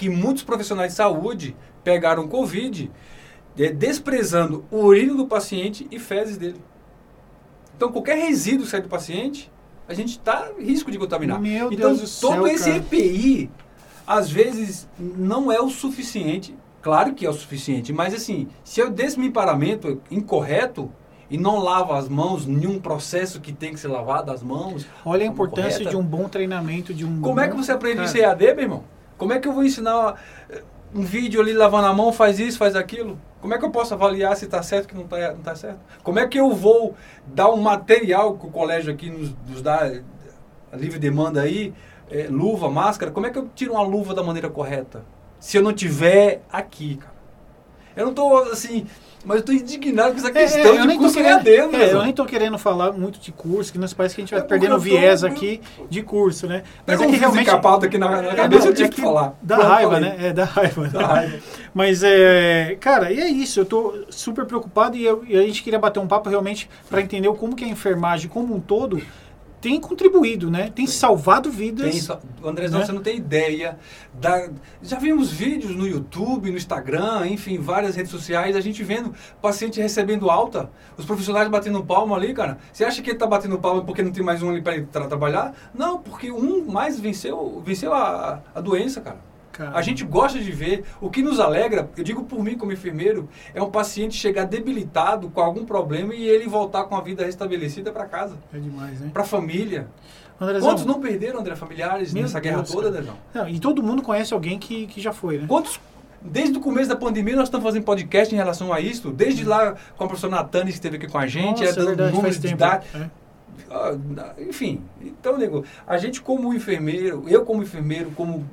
que 0.00 0.08
muitos 0.08 0.42
profissionais 0.42 0.92
de 0.92 0.96
saúde 0.96 1.54
pegaram 1.84 2.26
Covid 2.26 2.90
é, 3.58 3.70
desprezando 3.70 4.64
o 4.70 4.78
urino 4.78 5.14
do 5.14 5.26
paciente 5.26 5.86
e 5.90 5.98
fezes 5.98 6.38
dele. 6.38 6.58
Então, 7.76 7.92
qualquer 7.92 8.16
resíduo 8.16 8.64
que 8.64 8.70
sai 8.70 8.80
do 8.80 8.88
paciente, 8.88 9.52
a 9.86 9.92
gente 9.92 10.12
está 10.12 10.52
em 10.58 10.64
risco 10.64 10.90
de 10.90 10.96
contaminar. 10.96 11.38
Meu 11.38 11.70
então, 11.70 11.94
Deus 11.94 12.00
do 12.00 12.20
todo 12.20 12.32
céu, 12.32 12.46
esse 12.46 12.70
cara. 12.70 12.76
EPI, 12.78 13.50
às 14.06 14.30
vezes, 14.30 14.88
não 14.98 15.52
é 15.52 15.60
o 15.60 15.68
suficiente. 15.68 16.56
Claro 16.80 17.12
que 17.12 17.26
é 17.26 17.28
o 17.28 17.34
suficiente, 17.34 17.92
mas 17.92 18.14
assim, 18.14 18.48
se 18.64 18.80
eu 18.80 18.88
desse 18.88 19.20
meu 19.20 19.30
paramento 19.30 20.00
incorreto 20.10 20.90
e 21.28 21.36
não 21.36 21.58
lavo 21.58 21.92
as 21.92 22.08
mãos 22.08 22.48
em 22.48 22.66
um 22.66 22.80
processo 22.80 23.38
que 23.38 23.52
tem 23.52 23.74
que 23.74 23.78
ser 23.78 23.88
lavado 23.88 24.32
as 24.32 24.42
mãos. 24.42 24.86
Olha 25.04 25.24
a 25.24 25.26
importância 25.26 25.72
correta. 25.72 25.90
de 25.90 25.96
um 25.98 26.02
bom 26.02 26.26
treinamento, 26.26 26.94
de 26.94 27.04
um 27.04 27.20
Como 27.20 27.38
é 27.38 27.48
que 27.48 27.54
você 27.54 27.70
aprende 27.70 27.96
Cara, 27.96 28.08
isso 28.08 28.16
em 28.16 28.22
EAD, 28.22 28.54
meu 28.54 28.64
irmão? 28.64 28.99
Como 29.20 29.34
é 29.34 29.38
que 29.38 29.46
eu 29.46 29.52
vou 29.52 29.62
ensinar 29.62 30.18
eh, 30.48 30.62
um 30.94 31.02
vídeo 31.02 31.42
ali 31.42 31.52
lavando 31.52 31.88
a 31.88 31.92
mão, 31.92 32.10
faz 32.10 32.40
isso, 32.40 32.56
faz 32.56 32.74
aquilo? 32.74 33.20
Como 33.38 33.52
é 33.52 33.58
que 33.58 33.64
eu 33.66 33.70
posso 33.70 33.92
avaliar 33.92 34.34
se 34.34 34.46
está 34.46 34.62
certo 34.62 34.88
que 34.88 34.94
não 34.94 35.02
está 35.04 35.32
não 35.32 35.42
tá 35.42 35.54
certo? 35.54 35.78
Como 36.02 36.18
é 36.18 36.26
que 36.26 36.40
eu 36.40 36.50
vou 36.54 36.94
dar 37.26 37.50
um 37.50 37.58
material 37.58 38.38
que 38.38 38.46
o 38.46 38.50
colégio 38.50 38.90
aqui 38.90 39.10
nos, 39.10 39.36
nos 39.46 39.60
dá, 39.60 39.86
eh, 39.86 40.00
livre 40.72 40.98
demanda 40.98 41.42
aí, 41.42 41.74
eh, 42.10 42.28
luva, 42.30 42.70
máscara, 42.70 43.12
como 43.12 43.26
é 43.26 43.30
que 43.30 43.38
eu 43.38 43.46
tiro 43.54 43.74
uma 43.74 43.82
luva 43.82 44.14
da 44.14 44.22
maneira 44.22 44.48
correta? 44.48 45.04
Se 45.38 45.58
eu 45.58 45.62
não 45.62 45.74
tiver 45.74 46.40
aqui, 46.50 46.96
cara. 46.96 47.09
Eu 47.96 48.04
não 48.04 48.10
estou 48.10 48.38
assim, 48.44 48.86
mas 49.24 49.36
eu 49.36 49.40
estou 49.40 49.54
indignado 49.54 50.12
com 50.12 50.18
essa 50.18 50.28
É, 50.28 50.32
questão 50.32 50.60
é, 50.60 50.68
eu 50.68 50.80
de 50.82 50.86
nem 50.86 50.96
tô 50.96 51.02
curso 51.02 51.16
querendo, 51.16 51.42
né? 51.72 51.84
é, 51.84 51.92
eu 51.92 52.02
nem 52.02 52.12
tô 52.12 52.24
querendo 52.24 52.58
falar 52.58 52.92
muito 52.92 53.18
de 53.18 53.32
curso, 53.32 53.72
que 53.72 53.78
nos 53.78 53.92
parece 53.92 54.14
que 54.14 54.20
a 54.20 54.24
gente 54.24 54.30
vai 54.30 54.40
É 54.40 54.44
perdendo 54.44 54.74
tô- 54.74 54.78
viés 54.80 55.22
aqui 55.24 55.60
de 55.90 56.02
curso, 56.02 56.46
né? 56.46 56.62
Mas 56.86 57.00
é 57.00 57.06
que 57.06 57.16
realmente 57.16 57.46
capado 57.46 57.86
aqui 57.86 57.98
na, 57.98 58.08
na 58.22 58.28
É, 58.28 58.34
cabeça, 58.34 58.62
não, 58.64 58.70
eu 58.70 58.74
tive 58.74 58.88
é 58.88 58.92
que 58.92 59.00
falar. 59.00 59.34
Dá 59.42 59.56
Pronto, 59.56 59.68
raiva, 59.68 59.92
falei. 59.92 60.10
né? 60.10 60.16
É, 60.28 60.32
dá 60.32 60.44
raiva. 60.44 60.88
Dá 60.88 61.06
raiva. 61.06 61.38
Mas, 61.74 62.02
é, 62.02 62.76
cara, 62.80 63.12
e 63.12 63.20
é 63.20 63.28
isso. 63.28 63.60
Eu 63.60 63.64
tô 63.66 64.04
super 64.08 64.44
preocupado 64.46 64.96
e, 64.96 65.04
eu- 65.04 65.24
e 65.26 65.36
a 65.36 65.42
gente 65.42 65.62
queria 65.62 65.78
bater 65.78 66.00
um 66.00 66.06
papo 66.06 66.28
realmente 66.30 66.68
para 66.88 67.00
entender 67.00 67.30
como 67.34 67.54
que 67.54 67.64
a 67.64 67.68
enfermagem 67.68 68.28
como 68.28 68.54
um 68.54 68.60
todo 68.60 69.00
tem 69.60 69.78
contribuído, 69.78 70.50
né? 70.50 70.70
Tem 70.74 70.86
salvado 70.86 71.50
vidas. 71.50 72.06
Tem, 72.06 72.18
Andrezão, 72.42 72.80
né? 72.80 72.86
você 72.86 72.92
não 72.92 73.02
tem 73.02 73.16
ideia. 73.16 73.78
Da, 74.14 74.48
já 74.82 74.98
vimos 74.98 75.30
vídeos 75.30 75.76
no 75.76 75.86
YouTube, 75.86 76.50
no 76.50 76.56
Instagram, 76.56 77.26
enfim, 77.28 77.58
várias 77.58 77.94
redes 77.94 78.10
sociais, 78.10 78.56
a 78.56 78.60
gente 78.60 78.82
vendo 78.82 79.14
paciente 79.40 79.80
recebendo 79.80 80.30
alta, 80.30 80.70
os 80.96 81.04
profissionais 81.04 81.48
batendo 81.48 81.84
palma 81.84 82.16
ali, 82.16 82.32
cara. 82.32 82.58
Você 82.72 82.84
acha 82.84 83.02
que 83.02 83.10
ele 83.10 83.18
tá 83.18 83.26
batendo 83.26 83.58
palma 83.58 83.84
porque 83.84 84.02
não 84.02 84.10
tem 84.10 84.24
mais 84.24 84.42
um 84.42 84.50
ali 84.50 84.62
para 84.62 85.06
trabalhar? 85.06 85.54
Não, 85.74 85.98
porque 85.98 86.30
um 86.32 86.64
mais 86.64 86.98
venceu, 86.98 87.62
venceu 87.64 87.92
a, 87.92 88.42
a 88.54 88.60
doença, 88.60 89.00
cara. 89.00 89.29
Cara, 89.52 89.76
A 89.76 89.82
gente 89.82 90.04
gosta 90.04 90.38
de 90.38 90.50
ver. 90.52 90.84
O 91.00 91.10
que 91.10 91.22
nos 91.22 91.40
alegra, 91.40 91.90
eu 91.96 92.04
digo 92.04 92.24
por 92.24 92.42
mim 92.42 92.56
como 92.56 92.72
enfermeiro, 92.72 93.28
é 93.54 93.62
um 93.62 93.70
paciente 93.70 94.14
chegar 94.16 94.44
debilitado 94.44 95.28
com 95.30 95.40
algum 95.40 95.64
problema 95.64 96.14
e 96.14 96.26
ele 96.26 96.46
voltar 96.48 96.84
com 96.84 96.96
a 96.96 97.00
vida 97.00 97.24
restabelecida 97.24 97.90
para 97.92 98.06
casa, 98.06 98.36
é 98.54 98.58
demais, 98.58 99.00
né? 99.00 99.10
para 99.12 99.22
a 99.22 99.26
família. 99.26 99.88
Andrezão, 100.40 100.70
Quantos 100.70 100.86
não 100.86 101.00
perderam, 101.00 101.40
André, 101.40 101.54
familiares 101.54 102.14
nessa 102.14 102.40
guerra 102.40 102.58
Deus, 102.62 102.70
toda. 102.70 102.88
Andrezão? 102.88 103.14
não, 103.34 103.48
e 103.48 103.58
todo 103.60 103.82
mundo 103.82 104.00
conhece 104.02 104.32
alguém 104.32 104.58
que, 104.58 104.86
que 104.86 105.00
já 105.00 105.12
foi, 105.12 105.38
né? 105.38 105.44
Quantos. 105.46 105.78
Desde 106.22 106.58
o 106.58 106.60
começo 106.60 106.88
da 106.88 106.96
pandemia 106.96 107.34
nós 107.34 107.44
estamos 107.48 107.64
fazendo 107.64 107.82
podcast 107.82 108.34
em 108.34 108.36
relação 108.36 108.72
a 108.72 108.78
isso. 108.80 109.10
Desde 109.10 109.42
lá 109.44 109.74
com 109.96 110.04
a 110.04 110.06
professora 110.06 110.36
Natane 110.36 110.66
que 110.66 110.74
esteve 110.74 110.96
aqui 110.96 111.06
com 111.08 111.16
a 111.18 111.26
gente, 111.26 111.60
Nossa, 111.60 111.64
é 111.64 111.72
dando 111.72 111.86
verdade, 111.88 112.10
número 112.12 112.22
faz 112.22 112.36
de 112.36 112.42
tempo. 112.42 112.54
idade. 112.56 112.86
É. 112.94 113.10
Ah, 113.70 114.34
enfim, 114.38 114.82
então, 115.00 115.38
nego, 115.38 115.64
a 115.86 115.96
gente 115.98 116.20
como 116.20 116.52
enfermeiro, 116.52 117.24
eu 117.28 117.44
como 117.44 117.62
enfermeiro, 117.62 118.10
como 118.16 118.44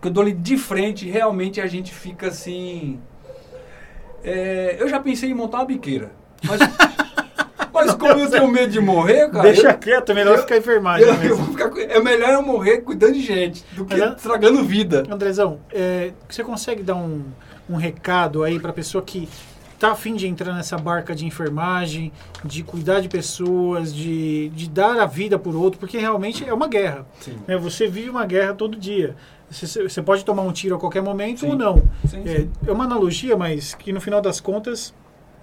que 0.00 0.08
eu 0.08 0.10
dou 0.12 0.22
ali 0.22 0.32
de 0.32 0.56
frente, 0.56 1.08
realmente 1.08 1.60
a 1.60 1.66
gente 1.66 1.92
fica 1.94 2.28
assim. 2.28 2.98
é, 4.24 4.76
eu 4.78 4.88
já 4.88 5.00
pensei 5.00 5.30
em 5.30 5.34
montar 5.34 5.58
uma 5.58 5.64
biqueira. 5.66 6.10
Mas, 6.44 6.60
mas 7.72 7.94
como 7.94 8.18
eu 8.20 8.30
tenho 8.30 8.48
medo 8.48 8.72
de 8.72 8.80
morrer, 8.80 9.28
cara. 9.30 9.42
Deixa 9.42 9.70
eu, 9.70 9.78
quieto, 9.78 10.10
é 10.12 10.14
melhor 10.14 10.36
eu- 10.36 10.42
ficar 10.42 10.56
enfermagem 10.56 11.06
eu- 11.06 11.14
eu 11.14 11.20
mesmo. 11.20 11.36
vou 11.44 11.46
ficar 11.54 11.70
com- 11.70 11.78
é 11.78 12.00
melhor 12.00 12.30
eu 12.30 12.42
morrer 12.42 12.78
cuidando 12.78 13.12
de 13.14 13.20
gente 13.22 13.64
do 13.72 13.84
que 13.84 13.94
Mas 13.96 14.02
é- 14.12 14.14
estragando 14.14 14.64
vida. 14.64 15.04
Andrezão, 15.10 15.60
é, 15.72 16.12
você 16.28 16.42
consegue 16.44 16.82
dar 16.82 16.94
um, 16.96 17.24
um 17.68 17.76
recado 17.76 18.42
aí 18.42 18.58
para 18.58 18.72
pessoa 18.72 19.02
que 19.02 19.28
tá 19.80 19.92
afim 19.92 20.14
de 20.14 20.26
entrar 20.28 20.52
nessa 20.52 20.76
barca 20.76 21.14
de 21.14 21.24
enfermagem, 21.24 22.12
de 22.44 22.62
cuidar 22.62 23.00
de 23.00 23.08
pessoas, 23.08 23.92
de, 23.94 24.50
de 24.50 24.68
dar 24.68 25.00
a 25.00 25.06
vida 25.06 25.38
por 25.38 25.56
outro, 25.56 25.80
porque 25.80 25.96
realmente 25.96 26.46
é 26.46 26.52
uma 26.52 26.68
guerra. 26.68 27.06
Né? 27.48 27.56
Você 27.56 27.88
vive 27.88 28.10
uma 28.10 28.26
guerra 28.26 28.52
todo 28.52 28.76
dia. 28.76 29.16
Você, 29.50 29.88
você 29.88 30.02
pode 30.02 30.22
tomar 30.22 30.42
um 30.42 30.52
tiro 30.52 30.76
a 30.76 30.78
qualquer 30.78 31.02
momento 31.02 31.40
Sim. 31.40 31.48
ou 31.48 31.56
não. 31.56 31.82
Sim, 32.06 32.22
É, 32.26 32.36
sim. 32.40 32.50
é 32.66 32.70
uma 32.70 32.84
analogia, 32.84 33.36
mas 33.38 33.74
que 33.74 33.90
no 33.90 34.00
final 34.02 34.20
das 34.20 34.38
contas 34.38 34.94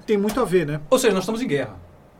tem 0.06 0.17
muito 0.17 0.39
a 0.39 0.46
ver, 0.46 0.67
né? 0.67 0.79
Ou 0.89 1.00
seja, 1.00 1.13
nós 1.15 1.24
estamos 1.24 1.41
em 1.41 1.48
guerra. 1.48 1.75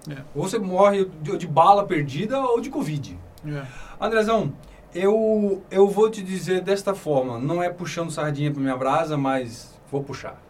É. 0.10 0.18
Ou 0.34 0.48
você 0.50 0.58
morre 0.58 1.08
de, 1.22 1.38
de 1.38 1.46
bala 1.48 1.86
perdida 1.86 2.40
ou 2.40 2.60
de 2.60 2.72
Covid. 2.72 3.18
É. 3.46 3.62
Andrezão, 4.02 4.54
eu, 4.94 5.62
eu 5.70 5.88
vou 5.88 6.10
te 6.10 6.24
dizer 6.24 6.62
desta 6.62 6.96
forma, 6.96 7.38
não 7.38 7.62
é 7.62 7.70
puxando 7.70 8.10
sardinha 8.10 8.52
para 8.52 8.60
minha 8.60 8.76
brasa, 8.76 9.16
mas 9.16 9.78
vou 9.92 10.04
puxar. 10.04 10.42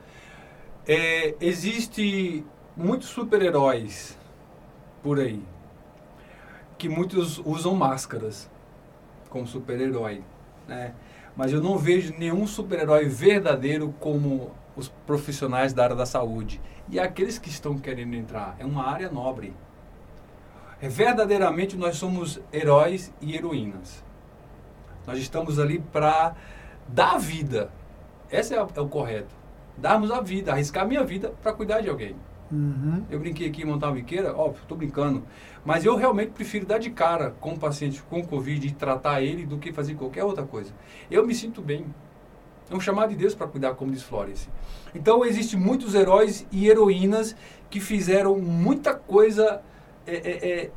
É, 0.87 1.35
existe 1.41 2.45
muitos 2.75 3.09
super-heróis 3.09 4.17
por 5.03 5.19
aí, 5.19 5.43
que 6.77 6.87
muitos 6.87 7.39
usam 7.39 7.75
máscaras 7.75 8.49
como 9.29 9.45
super-herói, 9.45 10.23
né? 10.65 10.93
Mas 11.35 11.51
eu 11.51 11.61
não 11.61 11.77
vejo 11.77 12.13
nenhum 12.17 12.47
super-herói 12.47 13.05
verdadeiro 13.05 13.93
como 13.99 14.51
os 14.77 14.87
profissionais 15.05 15.73
da 15.73 15.83
área 15.83 15.95
da 15.95 16.05
saúde. 16.05 16.61
E 16.89 16.99
aqueles 16.99 17.37
que 17.37 17.49
estão 17.49 17.77
querendo 17.77 18.15
entrar. 18.15 18.55
É 18.57 18.65
uma 18.65 18.87
área 18.87 19.09
nobre. 19.11 19.53
É, 20.81 20.87
verdadeiramente 20.87 21.75
nós 21.75 21.97
somos 21.97 22.39
heróis 22.53 23.11
e 23.19 23.35
heroínas. 23.35 24.03
Nós 25.05 25.19
estamos 25.19 25.59
ali 25.59 25.79
para 25.79 26.33
dar 26.87 27.17
vida. 27.17 27.71
Esse 28.31 28.53
é, 28.53 28.57
é 28.57 28.81
o 28.81 28.87
correto. 28.87 29.35
Darmos 29.77 30.11
a 30.11 30.21
vida, 30.21 30.51
arriscar 30.51 30.83
a 30.83 30.87
minha 30.87 31.03
vida 31.03 31.33
para 31.41 31.53
cuidar 31.53 31.81
de 31.81 31.89
alguém. 31.89 32.15
Uhum. 32.51 33.03
Eu 33.09 33.19
brinquei 33.19 33.47
aqui 33.47 33.61
em 33.61 33.65
montar 33.65 33.87
uma 33.87 33.95
biqueira, 33.95 34.35
óbvio, 34.35 34.61
estou 34.61 34.77
brincando. 34.77 35.23
Mas 35.65 35.85
eu 35.85 35.95
realmente 35.95 36.31
prefiro 36.31 36.65
dar 36.65 36.77
de 36.77 36.89
cara 36.89 37.31
com 37.39 37.53
o 37.53 37.59
paciente 37.59 38.01
com 38.03 38.25
Covid 38.25 38.67
e 38.67 38.71
tratar 38.71 39.21
ele 39.21 39.45
do 39.45 39.57
que 39.57 39.73
fazer 39.73 39.95
qualquer 39.95 40.23
outra 40.23 40.43
coisa. 40.43 40.71
Eu 41.11 41.25
me 41.25 41.35
sinto 41.35 41.61
bem. 41.61 41.85
É 42.69 42.75
um 42.75 42.79
chamado 42.79 43.09
de 43.09 43.15
Deus 43.15 43.33
para 43.33 43.47
cuidar, 43.47 43.75
como 43.75 43.91
diz 43.91 44.03
Florence. 44.03 44.49
Então, 44.93 45.23
existem 45.23 45.59
muitos 45.59 45.95
heróis 45.95 46.45
e 46.51 46.67
heroínas 46.67 47.35
que 47.69 47.79
fizeram 47.79 48.37
muita 48.39 48.93
coisa 48.93 49.61
é, 50.05 50.15
é, 50.15 50.49
é, 50.49 50.71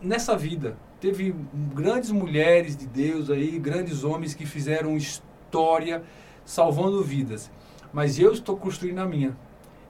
nessa 0.00 0.36
vida. 0.36 0.76
Teve 1.00 1.34
grandes 1.74 2.10
mulheres 2.10 2.76
de 2.76 2.86
Deus 2.86 3.30
aí, 3.30 3.56
grandes 3.58 4.02
homens 4.02 4.34
que 4.34 4.44
fizeram 4.44 4.96
história 4.96 6.02
salvando 6.44 7.02
vidas. 7.04 7.50
Mas 7.92 8.18
eu 8.18 8.32
estou 8.32 8.56
construindo 8.56 8.98
a 8.98 9.06
minha. 9.06 9.36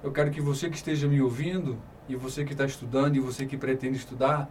Eu 0.02 0.12
quero 0.12 0.30
que 0.30 0.40
você 0.40 0.68
que 0.70 0.76
esteja 0.76 1.08
me 1.08 1.20
ouvindo, 1.20 1.76
e 2.08 2.14
você 2.16 2.44
que 2.44 2.52
está 2.52 2.64
estudando, 2.64 3.16
e 3.16 3.20
você 3.20 3.44
que 3.44 3.56
pretende 3.56 3.98
estudar, 3.98 4.48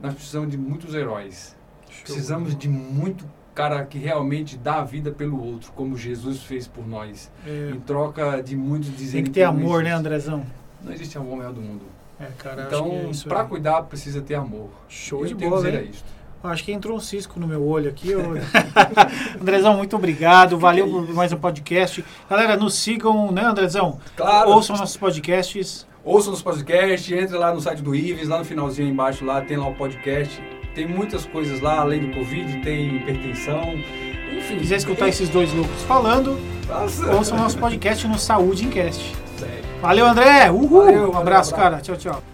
nós 0.00 0.14
precisamos 0.14 0.50
de 0.50 0.56
muitos 0.56 0.94
heróis. 0.94 1.56
Precisamos 2.04 2.56
de 2.56 2.68
muito 2.68 3.24
cara 3.54 3.84
que 3.84 3.98
realmente 3.98 4.56
dá 4.56 4.76
a 4.76 4.84
vida 4.84 5.10
pelo 5.10 5.42
outro, 5.44 5.72
como 5.72 5.96
Jesus 5.96 6.42
fez 6.42 6.66
por 6.68 6.86
nós. 6.86 7.30
É, 7.46 7.72
Em 7.74 7.80
troca 7.80 8.40
de 8.42 8.56
muitos 8.56 8.88
tem 8.88 8.96
dizendo 8.96 9.24
que 9.24 9.30
ter 9.30 9.44
não 9.44 9.50
amor, 9.50 9.82
né. 9.82 9.92
Andrezão? 9.92 10.46
Não 10.82 10.92
existe 10.92 11.18
amor 11.18 11.36
maior 11.36 11.52
do 11.52 11.60
mundo. 11.60 11.84
É, 12.18 12.26
cara, 12.38 12.66
que 12.66 12.74
é 12.74 12.78
Então, 12.78 13.10
isso 13.10 13.26
para 13.28 13.44
cuidar, 13.44 13.82
precisa 13.82 14.22
ter 14.22 14.34
amor. 14.36 14.70
Show 14.88 15.20
Eu 15.22 15.26
de 15.26 15.34
tenho 15.34 15.50
bola, 15.50 15.62
que 15.62 15.68
dizer 15.70 15.82
hein? 15.82 15.88
é 15.88 15.90
isto. 15.90 16.19
Acho 16.42 16.64
que 16.64 16.72
entrou 16.72 16.96
um 16.96 17.00
cisco 17.00 17.38
no 17.38 17.46
meu 17.46 17.62
olho 17.66 17.90
aqui. 17.90 18.14
ô. 18.14 18.20
Andrezão, 19.40 19.76
muito 19.76 19.94
obrigado. 19.94 20.58
Valeu 20.58 20.88
por 20.88 21.12
mais 21.14 21.32
um 21.32 21.36
podcast. 21.36 22.02
Galera, 22.28 22.56
nos 22.56 22.74
sigam, 22.74 23.30
né, 23.30 23.44
Andrezão? 23.44 23.98
Claro. 24.16 24.50
Ouçam 24.50 24.76
nossos 24.76 24.96
podcasts. 24.96 25.86
Ouça 26.02 26.30
nos 26.30 26.40
podcasts, 26.40 27.12
entre 27.12 27.36
lá 27.36 27.52
no 27.52 27.60
site 27.60 27.82
do 27.82 27.94
Ives, 27.94 28.26
lá 28.26 28.38
no 28.38 28.44
finalzinho 28.44 28.88
aí 28.88 28.92
embaixo 28.92 29.22
lá 29.24 29.42
tem 29.42 29.58
lá 29.58 29.68
o 29.68 29.74
podcast. 29.74 30.42
Tem 30.74 30.88
muitas 30.88 31.26
coisas 31.26 31.60
lá, 31.60 31.80
além 31.80 32.00
do 32.08 32.14
Covid, 32.16 32.62
tem 32.62 32.96
hipertensão, 32.96 33.60
enfim. 33.74 34.54
Se 34.54 34.56
quiser 34.56 34.76
escutar 34.76 35.08
esses 35.08 35.28
dois 35.28 35.52
loucos 35.52 35.82
falando, 35.82 36.38
Nossa. 36.66 37.12
ouçam 37.14 37.36
nosso 37.36 37.58
podcast 37.58 38.06
no 38.08 38.18
Saúde 38.18 38.64
Encast. 38.64 39.14
Sério. 39.36 39.64
Valeu, 39.82 40.06
André! 40.06 40.50
Uhul! 40.50 40.84
Valeu, 40.86 41.10
um 41.12 41.18
abraço. 41.18 41.54
cara. 41.54 41.80
Tchau, 41.80 41.96
tchau. 41.96 42.29